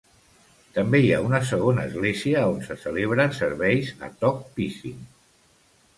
També 0.77 1.01
hi 1.01 1.11
ha 1.17 1.19
una 1.25 1.41
segona 1.49 1.83
església 1.91 2.41
on 2.53 2.57
se 2.69 2.79
celebren 2.87 3.39
serveis 3.41 3.95
a 4.09 4.13
Tok 4.25 4.45
Pisin. 4.57 5.09